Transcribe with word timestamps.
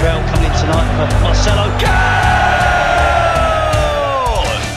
Israel 0.00 0.24
coming 0.32 0.54
tonight 0.56 0.88
for 0.96 1.08
Marcelo. 1.20 1.68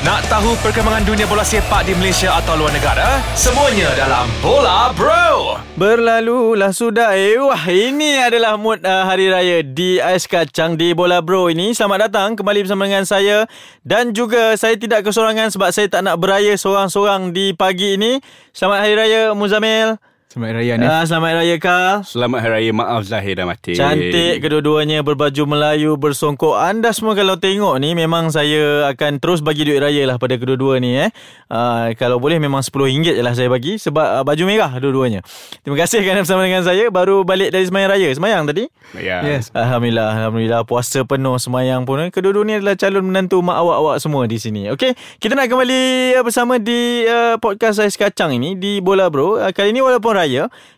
Nak 0.03 0.19
tahu 0.27 0.51
perkembangan 0.59 1.07
dunia 1.07 1.23
bola 1.31 1.47
sepak 1.47 1.87
di 1.87 1.95
Malaysia 1.95 2.35
atau 2.43 2.59
luar 2.59 2.75
negara? 2.75 3.23
Semuanya 3.31 3.87
dalam 3.95 4.27
Bola 4.43 4.91
Bro. 4.91 5.63
Berlalulah 5.79 6.75
sudah 6.75 7.15
eh 7.15 7.39
Wah 7.39 7.63
ini 7.71 8.19
adalah 8.19 8.59
mood 8.59 8.83
uh, 8.83 9.07
hari 9.07 9.31
raya 9.31 9.63
Di 9.63 10.03
Ais 10.03 10.27
Kacang 10.27 10.75
Di 10.75 10.91
Bola 10.91 11.23
Bro 11.23 11.47
ini 11.55 11.71
Selamat 11.71 12.11
datang 12.11 12.35
kembali 12.35 12.67
bersama 12.67 12.83
dengan 12.83 13.07
saya 13.07 13.47
Dan 13.81 14.11
juga 14.11 14.59
saya 14.59 14.75
tidak 14.75 15.07
kesorangan 15.07 15.49
Sebab 15.55 15.71
saya 15.71 15.87
tak 15.87 16.03
nak 16.03 16.19
beraya 16.19 16.53
seorang-seorang 16.59 17.31
Di 17.31 17.55
pagi 17.55 17.95
ini 17.95 18.19
Selamat 18.51 18.83
Hari 18.83 18.93
Raya 18.99 19.21
Muzamil 19.33 19.97
Selamat 20.33 20.49
Hari 20.49 20.65
Raya 20.65 20.73
Hanif. 20.73 20.89
uh, 20.89 21.03
Selamat 21.05 21.27
Hari 21.29 21.37
Raya 21.37 21.57
Kal 21.61 21.89
Selamat 22.01 22.39
Hari 22.41 22.53
Raya 22.57 22.71
Maaf 22.73 23.05
Zahir 23.05 23.37
dan 23.37 23.45
Matin 23.45 23.77
Cantik 23.77 24.41
kedua-duanya 24.41 25.05
berbaju 25.05 25.43
Melayu 25.45 25.93
bersongkok. 25.93 26.57
Anda 26.57 26.89
semua 26.89 27.13
kalau 27.13 27.37
tengok 27.37 27.77
ni 27.77 27.93
memang 27.93 28.33
saya 28.33 28.89
akan 28.89 29.21
terus 29.21 29.45
bagi 29.45 29.61
duit 29.61 29.77
raya 29.77 30.09
lah 30.09 30.17
pada 30.17 30.33
kedua-dua 30.33 30.81
ni 30.81 30.97
eh. 30.97 31.13
Uh, 31.53 31.93
kalau 32.01 32.17
boleh 32.17 32.41
memang 32.41 32.65
RM10 32.65 33.13
je 33.13 33.21
lah 33.21 33.37
saya 33.37 33.45
bagi 33.45 33.77
sebab 33.77 34.01
uh, 34.01 34.23
baju 34.25 34.43
merah 34.49 34.73
dua-duanya. 34.81 35.21
Terima 35.61 35.77
kasih 35.85 36.01
kerana 36.01 36.25
bersama 36.25 36.49
dengan 36.49 36.65
saya 36.65 36.89
baru 36.89 37.21
balik 37.21 37.53
dari 37.53 37.69
semayang 37.69 37.93
raya. 37.93 38.09
Semayang 38.17 38.49
tadi? 38.49 38.65
Ya. 38.97 39.21
Yes. 39.21 39.53
Alhamdulillah, 39.53 40.17
Alhamdulillah 40.17 40.61
puasa 40.65 41.05
penuh 41.05 41.37
semayang 41.37 41.85
pun. 41.85 42.09
Kedua-dua 42.09 42.41
ni 42.41 42.57
adalah 42.57 42.73
calon 42.73 43.05
menantu 43.05 43.37
mak 43.45 43.61
awak-awak 43.61 44.01
semua 44.01 44.25
di 44.25 44.41
sini. 44.41 44.73
Okey, 44.73 44.97
kita 45.21 45.37
nak 45.37 45.45
kembali 45.45 46.17
uh, 46.17 46.25
bersama 46.25 46.57
di 46.57 47.05
uh, 47.05 47.37
podcast 47.37 47.85
Ais 47.85 47.93
Kacang 47.93 48.33
ini 48.33 48.57
di 48.57 48.81
Bola 48.81 49.13
Bro. 49.13 49.37
Uh, 49.37 49.53
kali 49.53 49.69
ini 49.69 49.85
walaupun 49.85 50.09
raya, 50.17 50.22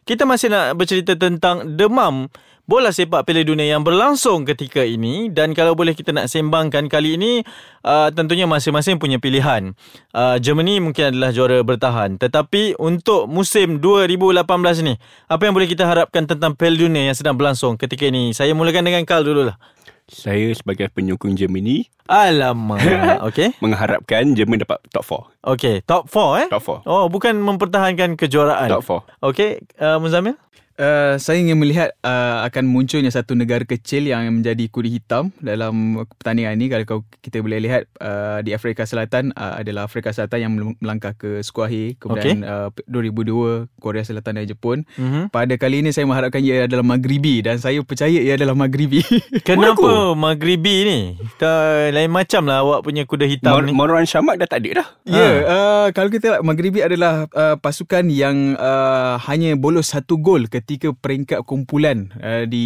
kita 0.03 0.25
masih 0.25 0.49
nak 0.51 0.77
bercerita 0.77 1.13
tentang 1.15 1.77
demam 1.77 2.29
bola 2.65 2.89
sepak 2.89 3.29
Piala 3.29 3.45
Dunia 3.45 3.77
yang 3.77 3.85
berlangsung 3.85 4.41
ketika 4.41 4.81
ini 4.81 5.29
dan 5.29 5.53
kalau 5.53 5.77
boleh 5.77 5.93
kita 5.93 6.09
nak 6.09 6.25
sembangkan 6.25 6.89
kali 6.89 7.13
ini 7.13 7.45
uh, 7.85 8.09
tentunya 8.09 8.49
masing-masing 8.49 8.97
punya 8.97 9.21
pilihan. 9.21 9.77
Uh, 10.09 10.41
Germany 10.41 10.81
mungkin 10.81 11.13
adalah 11.13 11.29
juara 11.29 11.61
bertahan 11.61 12.17
tetapi 12.17 12.73
untuk 12.81 13.29
musim 13.29 13.77
2018 13.77 14.41
ni 14.81 14.97
apa 15.29 15.41
yang 15.45 15.53
boleh 15.53 15.69
kita 15.69 15.85
harapkan 15.85 16.25
tentang 16.25 16.57
Piala 16.57 16.77
Dunia 16.77 17.13
yang 17.13 17.17
sedang 17.17 17.37
berlangsung 17.37 17.77
ketika 17.77 18.09
ini? 18.09 18.33
Saya 18.33 18.57
mulakan 18.57 18.81
dengan 18.81 19.05
Karl 19.05 19.21
dululah. 19.21 19.57
Saya 20.05 20.53
sebagai 20.53 20.85
penyokong 20.93 21.33
Germany 21.33 21.89
Alamak. 22.05 22.77
Okey. 23.33 23.57
Mengharapkan 23.57 24.37
Jerman 24.37 24.61
dapat 24.61 24.77
top 24.93 25.33
Okey, 25.41 25.81
top 25.81 26.05
4 26.05 26.45
eh? 26.45 26.47
4 26.49 26.53
Top 26.53 26.61
4 26.61 26.85
Oh, 26.85 27.09
bukan 27.09 27.33
mempertahankan 27.41 28.13
kejuaraan. 28.13 28.69
Top 28.69 28.85
4 28.85 29.25
Okey, 29.25 29.65
uh, 29.81 29.97
Muzamil? 29.97 30.37
Uh, 30.75 31.15
saya 31.23 31.39
ingin 31.39 31.55
melihat 31.55 31.95
uh, 32.03 32.43
akan 32.43 32.67
munculnya 32.67 33.07
satu 33.07 33.31
negara 33.31 33.63
kecil 33.63 34.11
yang 34.11 34.27
menjadi 34.27 34.67
kuda 34.67 34.89
hitam 34.91 35.31
dalam 35.39 36.03
pertandingan 36.19 36.59
ini. 36.59 36.67
Kalau 36.67 37.07
kita 37.23 37.39
boleh 37.39 37.63
lihat 37.63 37.87
uh, 38.03 38.43
di 38.43 38.51
Afrika 38.51 38.83
Selatan 38.83 39.31
uh, 39.39 39.55
adalah 39.55 39.87
Afrika 39.87 40.11
Selatan 40.11 40.39
yang 40.43 40.51
mel- 40.51 40.75
melangkah 40.83 41.15
ke 41.15 41.39
Squad 41.47 41.71
A. 41.71 41.95
Kemudian 41.95 42.43
uh, 42.43 42.75
2002 42.91 43.71
Korea 43.79 44.03
Selatan 44.03 44.35
dan 44.35 44.51
Jepun. 44.51 44.83
Mhm. 44.99 45.31
Pada 45.31 45.55
kali 45.55 45.79
ini 45.79 45.95
saya 45.95 46.03
mengharapkan 46.11 46.43
ia 46.43 46.67
adalah 46.67 46.83
Maghribi 46.83 47.39
dan 47.39 47.55
saya 47.55 47.79
percaya 47.79 48.19
ia 48.19 48.35
adalah 48.35 48.59
Maghribi. 48.59 48.99
Kenapa 49.47 50.11
Maghribi 50.11 50.75
ni? 50.83 50.99
Kita 51.15 51.87
lain 51.95 52.11
macam 52.11 52.51
lah 52.51 52.67
awak 52.67 52.83
punya 52.83 53.07
kuda 53.07 53.23
hitam 53.23 53.55
Mor- 53.55 53.63
ni. 53.63 53.71
Moran 53.71 54.03
Shamak 54.03 54.43
dah 54.43 54.47
tak 54.51 54.59
ada 54.67 54.83
dah 54.83 54.87
Ya, 55.07 55.15
yeah, 55.15 55.35
uh, 55.47 55.87
kalau 55.95 56.11
kita 56.11 56.35
lihat 56.35 56.43
Maghribi 56.43 56.83
adalah 56.83 57.31
uh, 57.31 57.55
pasukan 57.55 58.11
yang 58.11 58.59
uh, 58.59 59.15
hanya 59.23 59.55
bolos 59.55 59.95
satu 59.95 60.19
gol 60.19 60.51
ketika 60.51 60.64
peringkat 60.73 61.45
kumpulan 61.45 62.09
uh, 62.17 62.43
di 62.49 62.65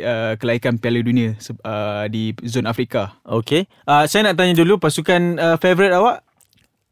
uh, 0.00 0.38
kelaikan 0.38 0.78
Piala 0.78 1.02
Dunia 1.02 1.34
uh, 1.66 2.06
di 2.06 2.32
zon 2.46 2.70
Afrika. 2.70 3.18
Okey. 3.26 3.66
Uh, 3.84 4.06
saya 4.06 4.30
nak 4.30 4.38
tanya 4.38 4.54
dulu 4.54 4.78
pasukan 4.78 5.36
uh, 5.36 5.56
favourite 5.58 5.92
awak? 5.92 6.22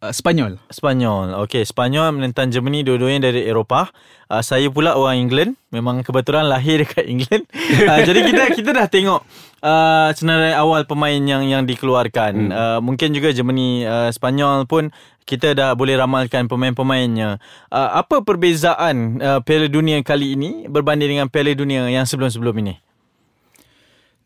Uh, 0.00 0.16
Spanyol. 0.16 0.56
Spanyol. 0.72 1.36
Okey, 1.44 1.60
Spanyol 1.68 2.16
menentang 2.16 2.48
Germany 2.48 2.80
dua-duanya 2.80 3.28
dari 3.28 3.44
Eropah. 3.44 3.92
Uh, 4.32 4.40
saya 4.40 4.72
pula 4.72 4.96
orang 4.96 5.20
England. 5.20 5.60
Memang 5.68 6.00
kebetulan 6.00 6.48
lahir 6.48 6.80
dekat 6.82 7.04
England. 7.06 7.44
Uh, 7.70 8.02
jadi 8.02 8.26
kita 8.26 8.42
kita 8.50 8.70
dah 8.74 8.86
tengok 8.90 9.22
uh, 9.62 10.10
senarai 10.12 10.52
awal 10.58 10.84
pemain 10.84 11.16
yang 11.16 11.46
yang 11.46 11.62
dikeluarkan. 11.64 12.50
Hmm. 12.50 12.50
Uh, 12.50 12.78
mungkin 12.82 13.14
juga 13.14 13.30
Germany 13.30 13.86
uh, 13.86 14.10
Spanyol 14.10 14.66
pun 14.66 14.90
kita 15.30 15.54
dah 15.54 15.78
boleh 15.78 15.94
ramalkan 15.94 16.50
pemain-pemainnya. 16.50 17.38
Uh, 17.70 17.90
apa 18.02 18.26
perbezaan 18.26 19.22
uh, 19.22 19.38
Piala 19.46 19.70
Dunia 19.70 20.02
kali 20.02 20.34
ini 20.34 20.66
berbanding 20.66 21.14
dengan 21.14 21.30
Piala 21.30 21.54
Dunia 21.54 21.86
yang 21.86 22.02
sebelum-sebelum 22.02 22.58
ini? 22.66 22.74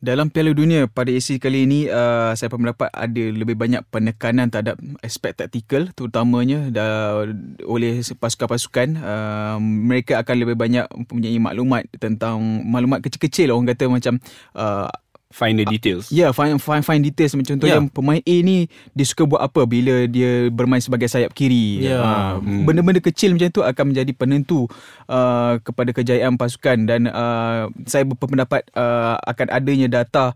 Dalam 0.04 0.28
Piala 0.28 0.52
Dunia 0.52 0.84
pada 0.84 1.08
edisi 1.08 1.40
kali 1.40 1.64
ini 1.64 1.88
uh, 1.88 2.36
saya 2.36 2.52
berpendapat 2.52 2.92
ada 2.92 3.24
lebih 3.24 3.56
banyak 3.56 3.84
penekanan 3.88 4.52
terhadap 4.52 4.76
aspek 5.00 5.32
taktikal 5.32 5.88
terutamanya 5.96 6.68
dah, 6.68 7.24
oleh 7.64 8.04
pasukan-pasukan 8.04 9.00
uh, 9.00 9.56
mereka 9.60 10.20
akan 10.20 10.36
lebih 10.44 10.60
banyak 10.60 10.84
mempunyai 10.92 11.40
maklumat 11.40 11.88
tentang 11.96 12.36
maklumat 12.68 13.00
kecil-kecil 13.00 13.56
orang 13.56 13.72
kata 13.72 13.88
macam 13.88 14.14
uh, 14.52 14.92
Find 15.34 15.58
the 15.58 15.66
details 15.66 16.14
Ya, 16.14 16.26
yeah, 16.26 16.30
fine, 16.30 16.62
fine, 16.62 16.86
fine 16.86 17.02
details. 17.02 17.34
Macam 17.34 17.58
contohnya, 17.58 17.82
Ya. 17.82 17.82
yeah. 17.82 17.90
pemain 17.90 18.22
A 18.22 18.36
ni, 18.46 18.70
dia 18.94 19.02
suka 19.02 19.26
buat 19.26 19.42
apa 19.42 19.66
bila 19.66 20.06
dia 20.06 20.46
bermain 20.54 20.78
sebagai 20.78 21.10
sayap 21.10 21.34
kiri. 21.34 21.90
Ya. 21.90 21.98
Ah, 21.98 22.32
Benda-benda 22.38 23.02
kecil 23.02 23.34
macam 23.34 23.50
tu 23.50 23.66
akan 23.66 23.84
menjadi 23.90 24.12
penentu 24.14 24.70
uh, 25.10 25.58
kepada 25.58 25.90
kejayaan 25.90 26.38
pasukan. 26.38 26.86
Dan 26.86 27.10
uh, 27.10 27.66
saya 27.82 28.06
berpendapat 28.06 28.62
uh, 28.78 29.18
akan 29.26 29.46
adanya 29.50 29.90
data 29.90 30.30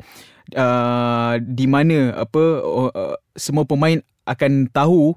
uh, 0.59 1.39
di 1.39 1.71
mana 1.71 2.19
apa 2.19 2.43
uh, 2.67 3.15
semua 3.39 3.63
pemain 3.63 4.03
akan 4.27 4.67
tahu 4.67 5.15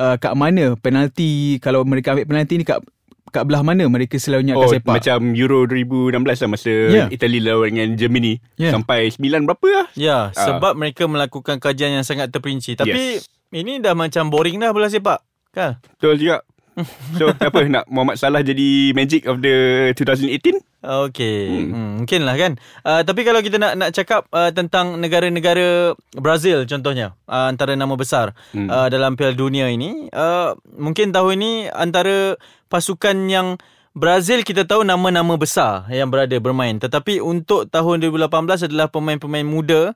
uh, 0.00 0.16
kat 0.16 0.32
mana 0.32 0.80
penalti 0.80 1.60
kalau 1.60 1.84
mereka 1.84 2.16
ambil 2.16 2.24
penalti 2.24 2.56
ni 2.56 2.64
kat 2.64 2.80
kat 3.26 3.44
belah 3.44 3.60
mana 3.60 3.84
mereka 3.86 4.16
selalunya 4.16 4.52
akan 4.52 4.62
Oh 4.62 4.70
sepak. 4.70 4.92
macam 4.96 5.18
Euro 5.32 5.62
2016 5.64 6.16
lah 6.38 6.48
Masa 6.48 6.72
Ya. 6.88 7.04
Italy 7.06 7.38
lawan 7.38 7.70
dengan 7.70 7.90
Germany 7.94 8.40
Ya. 8.54 8.72
Sampai 8.72 9.08
9 9.08 9.44
berapa 9.44 9.66
lah 9.70 9.86
Ya, 9.94 10.18
Ah. 10.28 10.34
sebab 10.34 10.72
mereka 10.74 11.04
melakukan 11.04 11.56
kajian 11.56 11.92
yang 11.92 12.02
sangat 12.02 12.28
terperinci. 12.28 12.74
Tapi 12.74 13.20
Yes. 13.20 13.28
ini 13.50 13.78
dah 13.78 13.92
macam 13.92 14.28
boring 14.28 14.56
dah 14.56 14.70
bola 14.70 14.86
sepak. 14.86 15.20
Kan? 15.50 15.78
Betul 15.92 16.16
juga 16.16 16.40
So 17.18 17.32
apa 17.32 17.66
nak 17.66 17.84
Muhammad 17.90 18.16
Salah 18.20 18.40
jadi 18.44 18.94
Magic 18.94 19.26
of 19.26 19.42
the 19.42 19.90
2018 19.96 20.70
Okey, 20.80 21.68
hmm. 21.68 21.72
hmm, 21.76 21.90
mungkin 22.00 22.20
lah 22.24 22.40
kan. 22.40 22.56
Uh, 22.80 23.04
tapi 23.04 23.20
kalau 23.20 23.44
kita 23.44 23.60
nak 23.60 23.76
nak 23.76 23.92
cakap 23.92 24.24
uh, 24.32 24.48
tentang 24.48 24.96
negara-negara 24.96 25.92
Brazil 26.16 26.64
contohnya, 26.64 27.12
uh, 27.28 27.52
antara 27.52 27.76
nama 27.76 27.92
besar 28.00 28.32
hmm. 28.56 28.64
uh, 28.64 28.88
dalam 28.88 29.12
Piala 29.12 29.36
Dunia 29.36 29.68
ini, 29.68 30.08
uh, 30.08 30.56
mungkin 30.80 31.12
tahun 31.12 31.36
ini 31.36 31.52
antara 31.68 32.40
pasukan 32.72 33.28
yang 33.28 33.60
Brazil 33.92 34.40
kita 34.40 34.64
tahu 34.64 34.80
nama-nama 34.80 35.36
besar 35.36 35.84
yang 35.92 36.08
berada 36.08 36.40
bermain. 36.40 36.80
Tetapi 36.80 37.20
untuk 37.20 37.68
tahun 37.68 38.00
2018 38.00 38.72
adalah 38.72 38.88
pemain-pemain 38.88 39.44
muda, 39.44 39.92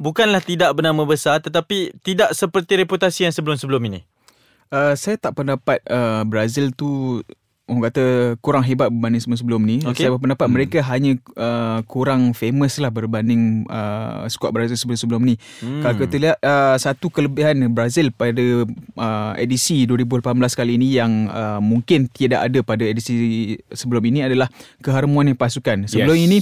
bukanlah 0.00 0.40
tidak 0.40 0.72
bernama 0.72 1.04
besar 1.04 1.44
tetapi 1.44 1.92
tidak 2.00 2.32
seperti 2.32 2.80
reputasi 2.80 3.28
yang 3.28 3.34
sebelum-sebelum 3.36 3.82
ini. 3.92 4.00
Uh, 4.70 4.94
saya 4.94 5.18
tak 5.18 5.34
pendapat 5.34 5.82
uh, 5.90 6.22
Brazil 6.22 6.70
tu 6.70 7.20
orang 7.70 7.86
kata 7.86 8.04
kurang 8.42 8.66
hebat 8.66 8.90
berbanding 8.90 9.22
sebelum-sebelum 9.22 9.62
ni. 9.62 9.76
Okay. 9.86 10.04
Saya 10.04 10.18
berpendapat 10.18 10.46
hmm. 10.50 10.54
mereka 10.58 10.78
hanya 10.90 11.12
uh, 11.38 11.78
kurang 11.86 12.34
famous 12.34 12.82
lah 12.82 12.90
berbanding 12.90 13.64
uh, 13.70 14.26
skuad 14.26 14.50
Brazil 14.50 14.74
sebelum-sebelum 14.74 15.22
ni. 15.22 15.38
Hmm. 15.62 15.86
Kalau 15.86 15.94
kita 16.02 16.16
lihat 16.18 16.38
uh, 16.42 16.74
satu 16.74 17.06
kelebihan 17.08 17.62
Brazil 17.70 18.10
pada 18.10 18.66
uh, 18.98 19.32
edisi 19.38 19.86
2018 19.86 20.34
kali 20.58 20.72
ini 20.74 20.98
yang 20.98 21.30
uh, 21.30 21.62
mungkin 21.62 22.10
tidak 22.10 22.50
ada 22.50 22.58
pada 22.66 22.82
edisi 22.82 23.54
sebelum 23.70 24.02
ini 24.10 24.26
adalah 24.26 24.50
keharmonian 24.82 25.38
pasukan. 25.38 25.86
Sebelum 25.86 26.18
Yes. 26.18 26.26
ini 26.26 26.38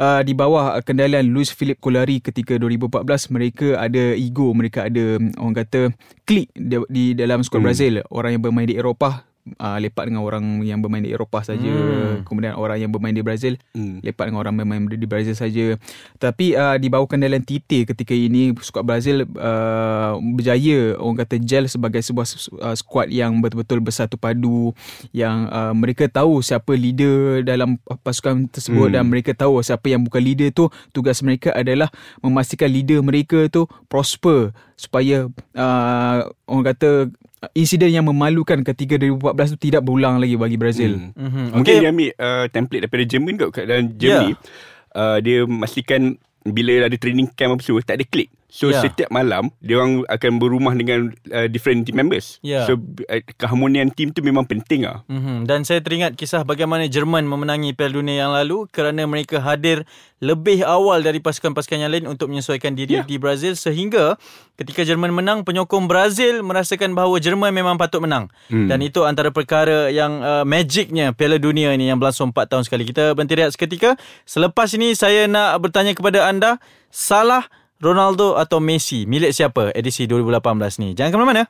uh, 0.00 0.20
di 0.24 0.32
bawah 0.32 0.80
kendalian 0.80 1.28
Luis 1.30 1.52
Philip 1.52 1.76
Colari 1.76 2.22
ketika 2.22 2.56
2014 2.56 3.34
mereka 3.34 3.68
ada 3.76 4.16
ego, 4.16 4.54
mereka 4.56 4.88
ada 4.88 5.20
mm, 5.20 5.36
orang 5.36 5.56
kata 5.62 5.80
klik 6.24 6.48
di, 6.56 6.76
di 6.88 7.04
dalam 7.12 7.44
skuad 7.44 7.60
hmm. 7.60 7.68
Brazil. 7.68 7.92
Orang 8.08 8.38
yang 8.38 8.42
bermain 8.42 8.68
di 8.68 8.78
Eropah 8.78 9.31
uh, 9.58 9.78
lepak 9.78 10.06
dengan 10.06 10.22
orang 10.22 10.62
yang 10.62 10.78
bermain 10.78 11.02
di 11.02 11.10
Eropah 11.10 11.42
saja. 11.42 11.72
Hmm. 11.72 12.22
Kemudian 12.26 12.54
orang 12.54 12.78
yang 12.78 12.90
bermain 12.90 13.14
di 13.14 13.24
Brazil 13.24 13.58
Hmm. 13.72 14.04
lepak 14.04 14.28
dengan 14.28 14.40
orang 14.44 14.54
bermain 14.58 14.84
di 14.86 15.08
Brazil 15.08 15.34
saja. 15.34 15.76
Tapi 16.20 16.54
uh, 16.54 16.76
di 16.78 16.88
bawah 16.92 17.08
kendalian 17.08 17.42
Tite 17.42 17.88
ketika 17.88 18.14
ini 18.14 18.54
skuad 18.60 18.84
Brazil 18.86 19.24
uh, 19.36 20.18
berjaya 20.20 20.96
orang 21.00 21.24
kata 21.24 21.36
gel 21.42 21.64
sebagai 21.66 22.00
sebuah 22.04 22.26
uh, 22.62 22.76
skuad 22.76 23.08
yang 23.10 23.40
betul-betul 23.42 23.82
bersatu 23.82 24.14
padu 24.20 24.76
yang 25.10 25.48
uh, 25.50 25.74
mereka 25.74 26.06
tahu 26.06 26.44
siapa 26.44 26.72
leader 26.76 27.42
dalam 27.42 27.80
pasukan 28.04 28.46
tersebut 28.48 28.92
hmm. 28.92 28.94
dan 28.98 29.04
mereka 29.08 29.32
tahu 29.34 29.58
siapa 29.64 29.88
yang 29.90 30.04
bukan 30.04 30.22
leader 30.22 30.48
tu 30.52 30.68
tugas 30.92 31.20
mereka 31.24 31.50
adalah 31.56 31.88
memastikan 32.20 32.68
leader 32.68 33.00
mereka 33.00 33.48
tu 33.48 33.66
prosper 33.88 34.52
supaya 34.76 35.30
uh, 35.56 36.18
orang 36.48 36.66
kata 36.74 37.08
insiden 37.50 37.90
yang 37.90 38.06
memalukan 38.06 38.62
ketika 38.62 38.94
2014 38.98 39.54
tu 39.54 39.58
tidak 39.58 39.82
berulang 39.82 40.22
lagi 40.22 40.38
bagi 40.38 40.54
Brazil. 40.54 41.10
Hmm. 41.10 41.10
Mm-hmm. 41.18 41.46
Mungkin 41.58 41.74
dia 41.74 41.90
ambil 41.90 42.10
uh, 42.14 42.46
template 42.46 42.82
daripada 42.86 43.04
Jerman 43.08 43.34
kot 43.34 43.50
dalam 43.66 43.84
Germany. 43.98 44.32
Yeah. 44.38 44.92
Uh, 44.92 45.18
dia 45.24 45.38
memastikan 45.48 46.14
bila 46.46 46.86
ada 46.86 46.96
training 46.98 47.30
camp 47.34 47.58
apa 47.58 47.62
semua 47.64 47.82
tak 47.82 47.98
ada 47.98 48.04
klik. 48.06 48.30
So 48.52 48.68
yeah. 48.68 48.84
setiap 48.84 49.08
malam 49.08 49.48
dia 49.64 49.80
orang 49.80 50.04
akan 50.12 50.36
berumah 50.36 50.76
dengan 50.76 51.08
uh, 51.32 51.48
different 51.48 51.88
team 51.88 51.96
members. 51.96 52.36
Ya. 52.44 52.68
So 52.68 52.76
uh, 52.76 53.24
keharmonian 53.40 53.88
team 53.96 54.12
tu 54.12 54.20
memang 54.20 54.44
penting 54.44 54.84
ah. 54.84 55.00
Mm-hmm. 55.08 55.48
Dan 55.48 55.64
saya 55.64 55.80
teringat 55.80 56.20
kisah 56.20 56.44
bagaimana 56.44 56.84
Jerman 56.84 57.24
memenangi 57.24 57.72
Piala 57.72 57.96
Dunia 57.96 58.28
yang 58.28 58.36
lalu 58.36 58.68
kerana 58.68 59.08
mereka 59.08 59.40
hadir 59.40 59.88
lebih 60.20 60.68
awal 60.68 61.00
dari 61.00 61.24
pasukan-pasukan 61.24 61.80
yang 61.80 61.88
lain 61.88 62.04
untuk 62.04 62.28
menyesuaikan 62.28 62.76
diri 62.76 63.00
Ya. 63.00 63.08
di 63.08 63.16
Brazil 63.16 63.56
sehingga 63.56 64.20
ketika 64.60 64.84
Jerman 64.84 65.16
menang 65.16 65.48
penyokong 65.48 65.88
Brazil 65.88 66.44
merasakan 66.44 66.92
bahawa 66.92 67.16
Jerman 67.24 67.56
memang 67.56 67.80
patut 67.80 68.04
menang. 68.04 68.28
Hmm. 68.52 68.68
Dan 68.68 68.84
itu 68.84 69.00
antara 69.08 69.32
perkara 69.32 69.88
yang 69.88 70.20
uh, 70.20 70.44
magicnya 70.44 71.16
Piala 71.16 71.40
Dunia 71.40 71.72
ni 71.72 71.88
yang 71.88 71.96
berlangsung 71.96 72.36
4 72.36 72.52
tahun 72.52 72.68
sekali. 72.68 72.84
Kita 72.84 73.16
berhenti 73.16 73.32
rehat 73.32 73.56
seketika. 73.56 73.96
Selepas 74.28 74.76
ini 74.76 74.92
saya 74.92 75.24
nak 75.24 75.56
bertanya 75.64 75.96
kepada 75.96 76.28
anda, 76.28 76.60
Salah, 76.92 77.48
Ronaldo 77.82 78.38
atau 78.38 78.62
Messi 78.62 79.04
milik 79.10 79.34
siapa 79.34 79.74
edisi 79.74 80.06
2018 80.06 80.78
ni? 80.78 80.94
Jangan 80.94 81.10
ke 81.10 81.16
mana-mana. 81.18 81.44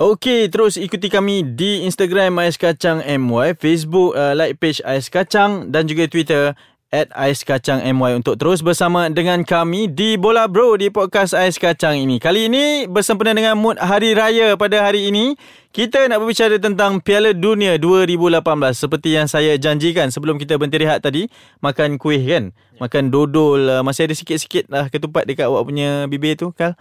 Okey, 0.00 0.48
terus 0.48 0.80
ikuti 0.80 1.12
kami 1.12 1.44
di 1.44 1.84
Instagram 1.84 2.40
Ais 2.40 2.56
Kacang 2.56 3.04
MY, 3.04 3.58
Facebook 3.60 4.16
uh, 4.16 4.32
like 4.32 4.56
page 4.56 4.80
Ais 4.80 5.12
Kacang 5.12 5.68
dan 5.68 5.84
juga 5.84 6.08
Twitter 6.08 6.56
at 6.88 7.12
Ais 7.12 7.44
Kacang 7.44 7.84
MY 7.84 8.16
untuk 8.16 8.40
terus 8.40 8.64
bersama 8.64 9.12
dengan 9.12 9.44
kami 9.44 9.92
di 9.92 10.16
Bola 10.16 10.48
Bro 10.48 10.80
di 10.80 10.88
podcast 10.88 11.36
Ais 11.36 11.60
Kacang 11.60 12.00
ini. 12.00 12.16
Kali 12.16 12.48
ini 12.48 12.88
bersempena 12.88 13.36
dengan 13.36 13.60
mood 13.60 13.76
Hari 13.76 14.16
Raya 14.16 14.56
pada 14.56 14.88
hari 14.88 15.12
ini, 15.12 15.36
kita 15.70 16.10
nak 16.10 16.18
berbicara 16.18 16.58
tentang 16.58 16.98
Piala 16.98 17.30
Dunia 17.30 17.78
2018 17.78 18.42
seperti 18.74 19.14
yang 19.14 19.30
saya 19.30 19.54
janjikan 19.54 20.10
sebelum 20.10 20.34
kita 20.34 20.58
berhenti 20.58 20.82
rehat 20.82 20.98
tadi, 20.98 21.30
makan 21.62 21.94
kuih 21.94 22.18
kan? 22.18 22.50
Makan 22.82 23.14
dodol, 23.14 23.70
uh, 23.70 23.82
masih 23.86 24.10
ada 24.10 24.14
sikit-sikit 24.18 24.66
lah 24.66 24.90
ketupat 24.90 25.30
dekat 25.30 25.46
awak 25.46 25.62
punya 25.62 26.10
bibir 26.10 26.34
tu, 26.34 26.50
Kal. 26.50 26.74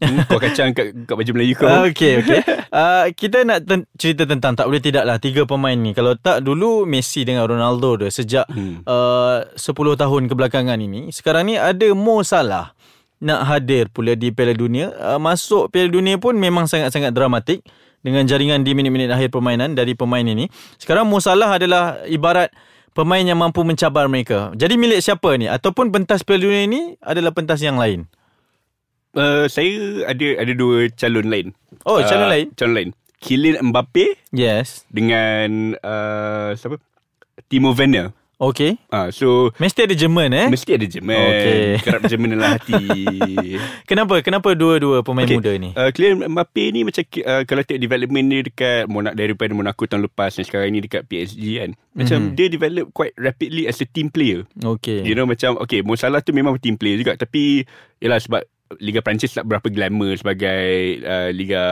Hmm, 0.00 0.24
kau 0.24 0.40
kacang 0.40 0.72
kat, 0.72 0.96
kat 1.04 1.12
baju 1.12 1.30
Melayu 1.36 1.52
kau. 1.52 1.68
Ah, 1.68 1.84
Okey 1.84 2.24
okey. 2.24 2.40
Uh, 2.72 3.12
kita 3.12 3.44
nak 3.44 3.68
ten- 3.68 3.84
cerita 4.00 4.24
tentang 4.24 4.56
tak 4.56 4.64
boleh 4.64 4.80
tidak 4.80 5.04
lah 5.04 5.20
tiga 5.20 5.44
pemain 5.44 5.76
ni. 5.76 5.92
Kalau 5.92 6.16
tak 6.16 6.40
dulu 6.40 6.88
Messi 6.88 7.28
dengan 7.28 7.44
Ronaldo 7.44 8.00
dah 8.00 8.08
sejak 8.08 8.48
Hmm. 8.48 8.80
uh, 8.88 9.44
10 9.52 9.68
tahun 10.00 10.32
kebelakangan 10.32 10.80
ini. 10.80 11.12
Sekarang 11.12 11.44
ni 11.44 11.60
ada 11.60 11.92
Mo 11.92 12.24
Salah 12.24 12.72
nak 13.20 13.44
hadir 13.44 13.92
pula 13.92 14.16
di 14.16 14.32
Piala 14.32 14.56
Dunia. 14.56 14.96
Uh, 14.96 15.20
masuk 15.20 15.68
Piala 15.68 15.92
Dunia 15.92 16.16
pun 16.16 16.32
memang 16.40 16.64
sangat-sangat 16.64 17.12
dramatik 17.12 17.60
dengan 18.00 18.24
jaringan 18.24 18.64
di 18.64 18.72
minit-minit 18.72 19.12
akhir 19.12 19.32
permainan 19.32 19.76
dari 19.76 19.92
pemain 19.96 20.24
ini. 20.24 20.48
Sekarang 20.80 21.08
Mo 21.08 21.20
Salah 21.20 21.56
adalah 21.56 22.00
ibarat 22.08 22.48
pemain 22.96 23.22
yang 23.22 23.38
mampu 23.38 23.62
mencabar 23.62 24.08
mereka. 24.08 24.50
Jadi 24.56 24.76
milik 24.80 25.00
siapa 25.04 25.36
ni? 25.36 25.46
Ataupun 25.46 25.92
pentas 25.92 26.24
Piala 26.24 26.44
Dunia 26.44 26.64
ini 26.66 26.80
adalah 27.00 27.30
pentas 27.32 27.60
yang 27.60 27.76
lain? 27.76 28.08
Uh, 29.10 29.50
saya 29.50 30.06
ada 30.06 30.26
ada 30.38 30.52
dua 30.54 30.86
calon 30.94 31.26
lain. 31.26 31.46
Oh, 31.82 31.98
calon 32.02 32.30
lain? 32.30 32.46
Calon 32.54 32.74
lain. 32.78 32.90
Kylian 33.20 33.74
Mbappe 33.74 34.16
Yes. 34.32 34.88
dengan 34.88 35.76
uh, 35.84 36.56
siapa? 36.56 36.80
Timo 37.50 37.74
Werner. 37.76 38.14
Okey. 38.40 38.80
Ah, 38.88 39.12
so 39.12 39.52
Mesti 39.60 39.84
ada 39.84 39.92
Jerman 39.92 40.32
eh? 40.32 40.48
mesti 40.48 40.72
ada 40.72 40.88
Jerman. 40.88 41.12
Okey. 41.12 41.84
Kerap 41.84 42.02
Jerman 42.08 42.28
dalam 42.40 42.56
hati. 42.56 42.80
Kenapa? 43.90 44.24
Kenapa 44.24 44.56
dua-dua 44.56 45.04
pemain 45.04 45.28
okay. 45.28 45.36
muda 45.36 45.52
ni? 45.60 45.76
Uh, 45.76 45.92
Kylian 45.92 46.24
Mbappe 46.24 46.64
ni 46.72 46.80
macam 46.88 47.04
uh, 47.04 47.42
kalau 47.44 47.62
tengok 47.68 47.82
development 47.84 48.26
dia 48.32 48.40
dekat 48.40 48.82
Monaco 48.88 49.12
daripada 49.12 49.52
Monaco 49.52 49.82
tahun 49.84 50.08
lepas 50.08 50.40
dan 50.40 50.44
sekarang 50.48 50.72
ni 50.72 50.80
dekat 50.80 51.04
PSG 51.04 51.44
kan. 51.60 51.70
Macam 51.92 52.16
Mhm. 52.16 52.24
mm-hmm. 52.32 52.36
dia 52.40 52.46
develop 52.48 52.86
quite 52.96 53.12
rapidly 53.20 53.68
as 53.68 53.76
a 53.76 53.86
team 53.86 54.08
player. 54.08 54.48
Okey. 54.56 55.04
You 55.04 55.12
know 55.12 55.28
macam 55.28 55.60
okay 55.60 55.84
Mo 55.84 56.00
Salah 56.00 56.24
tu 56.24 56.32
memang 56.32 56.56
team 56.56 56.80
player 56.80 56.96
juga 56.96 57.20
tapi 57.20 57.68
yalah 58.00 58.24
sebab 58.24 58.40
Liga 58.78 59.02
Perancis 59.02 59.34
tak 59.34 59.50
berapa 59.50 59.66
glamour 59.66 60.14
sebagai 60.14 61.02
uh, 61.02 61.34
Liga 61.34 61.62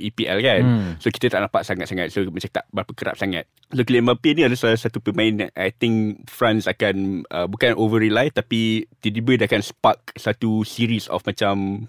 EPL 0.00 0.38
kan. 0.40 0.62
Hmm. 0.64 0.90
So 0.96 1.12
kita 1.12 1.28
tak 1.28 1.44
nampak 1.44 1.68
sangat-sangat. 1.68 2.08
So 2.08 2.24
macam 2.24 2.48
tak 2.48 2.64
berapa 2.72 2.92
kerap 2.96 3.20
sangat. 3.20 3.44
So 3.68 3.84
Kylian 3.84 4.08
Mbappe 4.08 4.32
ni 4.32 4.48
adalah 4.48 4.56
salah 4.56 4.80
satu 4.80 5.04
pemain 5.04 5.52
I 5.52 5.68
think 5.68 6.24
France 6.32 6.64
akan 6.64 7.28
uh, 7.28 7.44
bukan 7.44 7.76
over 7.76 8.00
rely 8.00 8.32
tapi 8.32 8.88
tiba-tiba 9.04 9.44
dia 9.44 9.46
akan 9.52 9.60
spark 9.60 10.00
satu 10.16 10.64
series 10.64 11.12
of 11.12 11.20
macam 11.28 11.84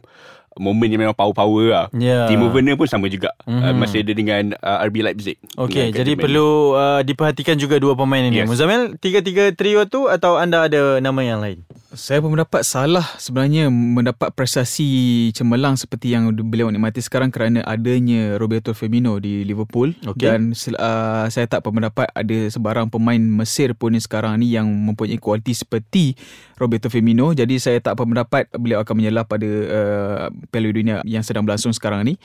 moment 0.59 0.89
yang 0.91 0.99
memang 0.99 1.15
power-power 1.15 1.65
lah. 1.71 1.87
Ya. 1.95 2.27
Timo 2.27 2.51
Werner 2.51 2.75
pun 2.75 2.89
sama 2.89 3.07
juga. 3.07 3.31
Mhm. 3.47 3.55
Mm-hmm. 3.55 3.71
Uh, 3.71 3.75
masih 3.79 3.99
ada 4.03 4.13
dengan 4.13 4.43
uh, 4.59 4.83
RB 4.91 4.95
Leipzig. 4.99 5.37
Dengan 5.55 5.95
jadi 5.95 6.11
perlu 6.19 6.75
uh, 6.75 7.01
diperhatikan 7.07 7.55
juga 7.55 7.79
dua 7.79 7.95
pemain 7.95 8.19
ini. 8.19 8.43
Yes. 8.43 8.51
Muzamil, 8.51 8.99
tiga-tiga 8.99 9.55
trio 9.55 9.87
tu 9.87 10.11
atau 10.11 10.35
anda 10.35 10.67
ada 10.67 10.99
nama 10.99 11.21
yang 11.23 11.39
lain? 11.39 11.63
Saya 11.91 12.23
berpendapat 12.23 12.63
Salah 12.63 13.03
sebenarnya 13.19 13.67
mendapat 13.67 14.31
prestasi 14.31 15.27
cemerlang 15.35 15.75
seperti 15.75 16.15
yang 16.15 16.31
beliau 16.31 16.71
nikmati 16.71 17.03
sekarang 17.03 17.35
kerana 17.35 17.67
adanya 17.67 18.39
Roberto 18.39 18.71
Firmino 18.71 19.19
di 19.19 19.43
Liverpool. 19.43 19.91
Okey. 20.07 20.23
dan 20.23 20.55
uh, 20.55 21.27
saya 21.27 21.45
tak 21.51 21.67
berpendapat 21.67 22.07
ada 22.15 22.39
sebarang 22.47 22.87
pemain 22.87 23.19
Mesir 23.19 23.75
pun 23.75 23.91
sekarang 23.99 24.39
ni 24.39 24.55
yang 24.55 24.71
mempunyai 24.71 25.19
kualiti 25.19 25.51
seperti 25.51 26.15
Roberto 26.55 26.87
Firmino. 26.87 27.35
Jadi 27.35 27.59
saya 27.59 27.83
tak 27.83 27.99
berpendapat 27.99 28.47
beliau 28.55 28.79
akan 28.87 28.95
menyelah 28.95 29.27
pada 29.27 29.49
uh, 29.51 30.31
Piala 30.47 30.71
Dunia 30.71 30.95
yang 31.03 31.27
sedang 31.27 31.43
berlangsung 31.43 31.75
sekarang 31.75 32.07
ni. 32.07 32.15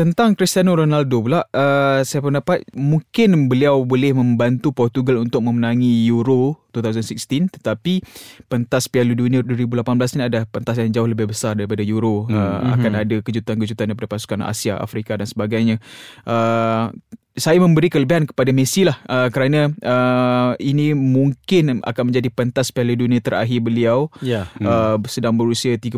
Tentang 0.00 0.32
Cristiano 0.32 0.72
Ronaldo 0.72 1.20
pula 1.20 1.44
uh, 1.52 2.00
saya 2.08 2.24
pendapat 2.24 2.64
mungkin 2.72 3.52
beliau 3.52 3.84
boleh 3.84 4.16
membantu 4.16 4.72
Portugal 4.72 5.20
untuk 5.20 5.44
memenangi 5.44 6.08
Euro 6.08 6.56
2016 6.70 7.58
tetapi 7.58 8.00
pentas 8.46 8.86
Piala 8.86 9.09
Dunia 9.14 9.40
2018 9.42 10.18
ni 10.18 10.22
ada 10.26 10.46
pentas 10.46 10.76
yang 10.78 10.90
jauh 10.90 11.08
lebih 11.08 11.30
besar 11.30 11.56
daripada 11.56 11.80
Euro. 11.86 12.26
Hmm. 12.26 12.36
uh, 12.36 12.74
akan 12.76 12.92
ada 12.96 13.16
kejutan-kejutan 13.22 13.90
daripada 13.90 14.08
pasukan 14.10 14.40
Asia, 14.44 14.76
Afrika 14.76 15.16
dan 15.16 15.26
sebagainya. 15.26 15.78
Uh, 16.26 16.92
saya 17.40 17.56
memberi 17.56 17.88
kelebihan 17.88 18.28
kepada 18.28 18.52
Messi 18.52 18.84
lah 18.84 19.00
uh, 19.08 19.32
kerana 19.32 19.72
uh, 19.80 20.52
ini 20.60 20.92
mungkin 20.92 21.80
akan 21.80 22.12
menjadi 22.12 22.28
pentas 22.28 22.68
Piala 22.68 22.92
Dunia 22.92 23.18
terakhir 23.18 23.64
beliau 23.64 24.12
Ya. 24.20 24.44
hmm. 24.60 24.66
uh, 24.68 24.96
sedang 25.08 25.34
berusia 25.40 25.80
32 25.80 25.96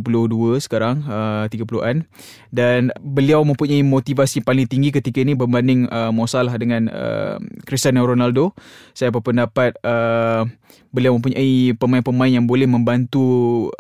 sekarang 0.63 1.03
uh, 1.05 1.45
30-an 1.51 2.07
dan 2.55 2.95
beliau 3.03 3.43
mempunyai 3.43 3.83
motivasi 3.83 4.41
paling 4.41 4.71
tinggi 4.71 4.95
ketika 4.95 5.19
ini 5.19 5.35
berbanding 5.35 5.91
uh, 5.91 6.15
Mo 6.15 6.31
Salah 6.31 6.55
dengan 6.55 6.87
uh, 6.87 7.37
Cristiano 7.67 8.07
Ronaldo 8.07 8.55
saya 8.95 9.11
berpendapat 9.11 9.75
uh, 9.83 10.47
beliau 10.93 11.17
mempunyai 11.17 11.73
pemain-pemain 11.77 12.29
yang 12.29 12.45
boleh 12.45 12.69
membantu 12.69 13.25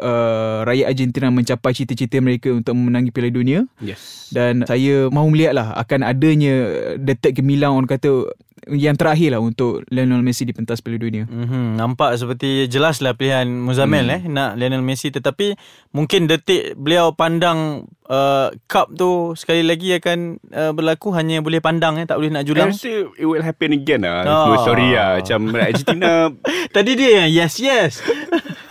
uh, 0.00 0.64
rakyat 0.64 0.96
Argentina 0.96 1.28
mencapai 1.28 1.72
cita-cita 1.76 2.16
mereka 2.18 2.48
untuk 2.48 2.72
memenangi 2.72 3.12
Piala 3.12 3.28
Dunia 3.28 3.60
Yes. 3.78 4.32
dan 4.32 4.64
saya 4.64 5.12
mahu 5.12 5.28
melihat 5.30 5.52
lah 5.52 5.76
akan 5.76 6.00
adanya 6.08 6.54
detak 6.96 7.36
gemilang 7.52 7.76
orang 7.76 7.92
kata 7.92 8.32
yang 8.72 8.96
terakhir 8.96 9.36
lah 9.36 9.40
untuk 9.44 9.84
Lionel 9.92 10.24
Messi 10.24 10.46
di 10.46 10.54
pentas 10.54 10.80
Piala 10.80 10.96
Dunia. 10.96 11.26
Mm-hmm. 11.28 11.76
Nampak 11.76 12.16
seperti 12.16 12.70
jelaslah 12.70 13.18
pilihan 13.18 13.44
Muzamil 13.44 14.06
hmm. 14.06 14.16
eh 14.16 14.22
nak 14.30 14.56
Lionel 14.56 14.80
Messi 14.80 15.10
tetapi 15.12 15.58
mungkin 15.92 16.30
detik 16.30 16.78
beliau 16.78 17.10
pandang 17.12 17.90
uh, 18.06 18.54
cup 18.70 18.94
tu 18.94 19.34
sekali 19.34 19.66
lagi 19.66 19.98
akan 19.98 20.38
uh, 20.54 20.72
berlaku 20.72 21.10
hanya 21.12 21.42
boleh 21.42 21.58
pandang 21.58 21.98
eh 21.98 22.06
tak 22.06 22.22
boleh 22.22 22.30
nak 22.30 22.46
I 22.46 22.48
julang. 22.48 22.70
rasa 22.70 23.10
it 23.18 23.26
will 23.26 23.42
happen 23.42 23.74
again 23.74 24.06
lah. 24.06 24.24
Oh. 24.24 24.54
Oh. 24.54 24.64
Sorry 24.64 24.94
lah. 24.94 25.18
Macam 25.18 25.40
Argentina 25.58 26.10
Tadi 26.76 26.90
dia 26.94 27.10
yang 27.26 27.28
yes 27.34 27.58
yes. 27.58 27.98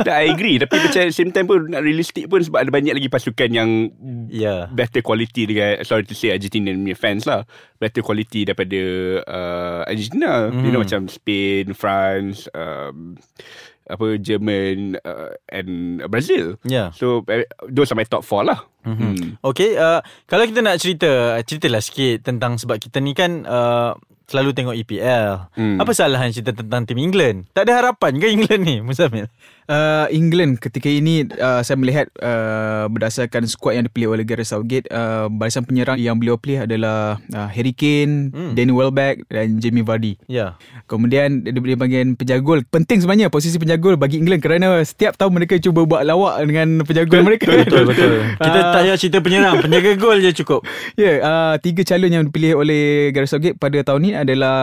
Tak, 0.01 0.17
I 0.17 0.33
agree. 0.33 0.57
Tapi 0.57 0.75
macam 0.81 1.01
same 1.13 1.29
time 1.29 1.45
pun 1.45 1.69
nak 1.69 1.85
realistic 1.85 2.25
pun 2.25 2.41
sebab 2.41 2.65
ada 2.65 2.71
banyak 2.73 2.97
lagi 2.97 3.05
pasukan 3.05 3.49
yang 3.53 3.69
Ya. 4.31 4.71
better 4.71 5.03
quality 5.03 5.43
dengan 5.43 5.83
sorry 5.83 6.07
to 6.07 6.15
say 6.15 6.31
Argentina 6.31 6.71
punya 6.71 6.95
fans 6.95 7.27
lah. 7.27 7.43
Better 7.83 7.99
quality 7.99 8.47
daripada 8.47 8.81
uh, 9.27 9.81
Argentina. 9.83 10.47
Mm. 10.47 10.63
You 10.63 10.71
know 10.71 10.81
macam 10.81 11.11
Spain, 11.11 11.75
France, 11.75 12.47
um, 12.55 13.19
apa 13.91 14.15
German 14.23 14.95
uh, 15.03 15.35
and 15.51 15.99
Brazil. 16.07 16.55
Ya. 16.63 16.95
So 16.95 17.27
uh, 17.27 17.43
those 17.67 17.91
are 17.91 17.99
my 17.99 18.07
top 18.07 18.23
four 18.23 18.47
lah. 18.47 18.63
Mm-hmm. 18.87 19.11
Hmm. 19.13 19.29
Okay, 19.45 19.77
uh, 19.77 20.01
kalau 20.25 20.47
kita 20.47 20.63
nak 20.63 20.79
cerita, 20.81 21.37
ceritalah 21.45 21.83
sikit 21.83 22.25
tentang 22.25 22.57
sebab 22.57 22.81
kita 22.81 22.97
ni 22.97 23.13
kan 23.13 23.45
uh, 23.45 23.93
selalu 24.31 24.55
tengok 24.55 24.75
EPL. 24.79 25.51
Hmm. 25.53 25.77
Apa 25.77 25.91
salahnya 25.91 26.31
cerita 26.31 26.55
tentang 26.55 26.87
tim 26.87 26.97
England? 26.97 27.51
Tak 27.51 27.67
ada 27.67 27.83
harapan 27.83 28.15
ke 28.15 28.31
England 28.31 28.63
ni, 28.63 28.79
Muzamil? 28.79 29.27
Uh, 29.71 30.03
England 30.11 30.59
ketika 30.59 30.85
ini 30.85 31.23
uh, 31.31 31.63
saya 31.63 31.79
melihat 31.79 32.11
uh, 32.19 32.91
berdasarkan 32.91 33.47
skuad 33.47 33.79
yang 33.79 33.87
dipilih 33.87 34.11
oleh 34.11 34.27
Gareth 34.27 34.51
Southgate 34.51 34.83
uh, 34.91 35.31
barisan 35.31 35.63
penyerang 35.63 35.95
yang 35.95 36.19
beliau 36.19 36.35
pilih 36.35 36.67
adalah 36.67 37.23
uh, 37.31 37.47
Harry 37.47 37.71
Kane, 37.71 38.35
Hmm. 38.35 38.51
Danny 38.51 38.69
Welbeck 38.69 39.23
dan 39.25 39.57
Jamie 39.57 39.79
Vardy. 39.79 40.19
Ya. 40.27 40.59
Kemudian 40.85 41.41
di 41.41 41.55
bahagian 41.55 42.13
penjagol 42.13 42.63
penting 42.65 42.99
sebenarnya 42.99 43.31
posisi 43.31 43.55
penjagol 43.55 43.95
bagi 43.95 44.19
England 44.19 44.43
kerana 44.43 44.83
setiap 44.83 45.15
tahun 45.15 45.31
mereka 45.33 45.55
cuba 45.57 45.87
buat 45.87 46.03
lawak 46.03 46.43
dengan 46.43 46.83
penjagol 46.83 47.23
mereka. 47.23 47.47
Betul, 47.47 47.87
betul. 47.87 48.11
Kita 48.43 48.51
Ah. 48.51 48.75
tak 48.75 48.83
payah 48.83 48.97
cerita 48.97 49.17
penyerang, 49.19 49.55
penjaga 49.61 49.95
gol 49.95 50.19
je 50.19 50.35
cukup. 50.35 50.67
Ya, 50.93 51.05
yeah, 51.07 51.15
uh, 51.21 51.55
tiga 51.57 51.87
calon 51.87 52.11
yang 52.11 52.23
dipilih 52.27 52.59
oleh 52.59 52.83
Gareth 53.09 53.31
Southgate 53.31 53.55
pada 53.55 53.79
tahun 53.79 54.01
ini 54.03 54.15
adalah 54.19 54.57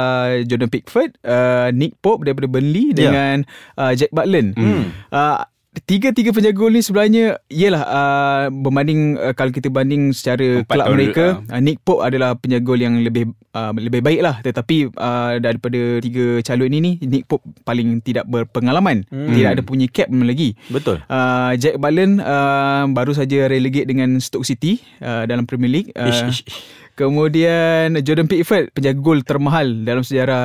Jordan 0.44 0.68
Pickford, 0.68 1.16
uh, 1.24 1.72
Nick 1.72 1.96
Pope 1.96 2.22
daripada 2.22 2.44
Burnley 2.44 2.92
Ya. 2.92 3.08
dengan 3.08 3.36
uh, 3.74 3.96
Jack 3.96 4.12
Butland. 4.12 4.52
Hmm. 4.52 4.97
Uh, 5.08 5.42
tiga-tiga 5.86 6.34
penjaga 6.34 6.58
gol 6.58 6.74
ni 6.74 6.82
sebenarnya 6.82 7.38
ialah 7.52 7.82
uh, 7.86 8.44
berbanding 8.50 9.14
uh, 9.14 9.30
kalau 9.36 9.54
kita 9.54 9.70
banding 9.70 10.10
secara 10.10 10.64
Empat 10.64 10.74
kelab 10.74 10.86
mereka 10.90 11.24
uh, 11.44 11.60
Nick 11.62 11.78
Pope 11.86 12.02
adalah 12.02 12.34
penjaga 12.34 12.64
gol 12.66 12.80
yang 12.82 12.98
lebih 12.98 13.30
uh, 13.54 13.70
lebih 13.76 14.02
baik 14.02 14.20
lah 14.24 14.40
tetapi 14.42 14.90
uh, 14.96 15.38
daripada 15.38 16.02
tiga 16.02 16.42
calon 16.42 16.72
ini 16.72 16.98
Nick 17.04 17.30
Pope 17.30 17.44
paling 17.62 18.02
tidak 18.02 18.26
berpengalaman 18.26 19.06
Hmm. 19.08 19.30
tidak 19.30 19.50
ada 19.54 19.62
punya 19.62 19.86
cap 19.86 20.08
lagi 20.10 20.58
Betul. 20.72 20.98
Uh, 21.06 21.54
Jack 21.54 21.78
Ballen 21.78 22.18
uh, 22.18 22.84
baru 22.90 23.14
saja 23.14 23.46
relegate 23.46 23.86
dengan 23.86 24.18
Stoke 24.18 24.44
City 24.44 24.82
uh, 25.00 25.24
dalam 25.24 25.46
Premier 25.46 25.70
League. 25.70 25.90
Uh, 25.94 26.10
Ish, 26.10 26.22
ish, 26.26 26.42
ish. 26.44 26.58
Kemudian 26.98 27.94
Jordan 28.02 28.26
Pickford 28.26 28.74
penjaga 28.74 28.98
gol 28.98 29.22
termahal 29.22 29.86
dalam 29.86 30.02
sejarah 30.02 30.42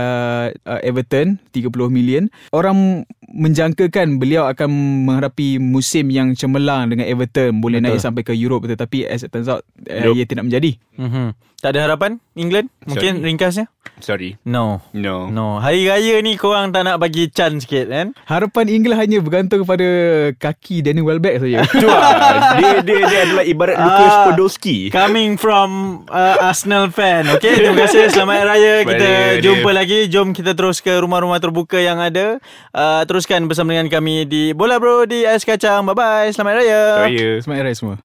uh, 0.53 0.79
Everton 0.79 1.41
30 1.50 1.65
million. 1.89 2.29
Orang 2.50 3.03
menjangkakan 3.25 4.17
beliau 4.17 4.45
akan 4.45 4.69
menghadapi 5.03 5.57
musim 5.57 6.07
yang 6.07 6.31
cemerlang 6.33 6.88
dengan 6.88 7.03
Everton 7.03 7.57
boleh 7.57 7.77
Betul. 7.77 7.89
naik 7.89 8.00
sampai 8.00 8.22
ke 8.22 8.31
Europe 8.31 8.65
tetapi 8.65 9.03
as 9.03 9.22
it 9.22 9.29
turns 9.29 9.48
out 9.48 9.65
uh, 9.83 10.00
Nope. 10.00 10.15
ia 10.15 10.25
tidak 10.25 10.45
menjadi. 10.45 10.77
Mhm. 10.95 11.33
Tak 11.57 11.72
ada 11.72 11.88
harapan 11.88 12.19
England? 12.36 12.67
Mungkin 12.83 13.13
Sorry. 13.15 13.24
ringkasnya? 13.24 13.65
Sorry. 13.98 14.36
No. 14.43 14.83
No. 14.91 15.31
No. 15.31 15.63
Hari 15.63 15.88
raya 15.88 16.19
ni 16.19 16.36
korang 16.36 16.75
tak 16.75 16.83
nak 16.83 17.00
bagi 17.00 17.31
chance 17.31 17.63
sikit 17.63 17.88
kan? 17.88 18.12
Harapan 18.27 18.67
England 18.67 19.00
hanya 19.00 19.24
bergantung 19.24 19.63
kepada 19.63 19.88
kaki 20.36 20.83
Danny 20.83 21.00
Welbeck 21.00 21.39
saja. 21.39 21.63
Tu 21.63 21.88
lah. 21.88 22.12
dia, 22.60 22.83
dia, 22.83 23.00
dia 23.01 23.19
adalah 23.24 23.48
ibarat 23.48 23.79
Lucas 23.79 24.12
Ah. 24.12 24.24
Podolski. 24.27 24.91
Coming 24.91 25.39
from 25.39 25.69
uh, 26.12 26.42
Arsenal 26.43 26.91
fan. 26.91 27.23
Okay 27.39 27.55
terima 27.55 27.88
kasih. 27.88 28.12
Selamat 28.12 28.43
Hari 28.43 28.47
Raya. 28.51 28.73
Kita 28.83 29.07
Raya. 29.07 29.39
jumpa 29.39 29.69
lagi. 29.71 30.00
Jom 30.12 30.35
kita 30.35 30.51
terus 30.51 30.83
ke 30.83 30.91
rumah-rumah 30.91 31.39
terbuka 31.39 31.79
yang 31.79 32.03
ada. 32.03 32.43
Uh, 32.75 33.01
Teruskan 33.07 33.47
bersama 33.47 33.71
dengan 33.71 33.88
kami 33.88 34.27
Di 34.27 34.51
Bola 34.51 34.75
Bro 34.75 35.07
Di 35.07 35.23
Ais 35.23 35.47
Kacang. 35.47 35.88
Bye-bye. 35.88 36.35
Selamat 36.35 36.59
Hari 36.59 36.67
Raya. 36.67 36.81
Raya. 37.07 37.29
Selamat 37.39 37.57
Hari 37.63 37.67
Raya 37.71 37.77
semua. 37.79 37.95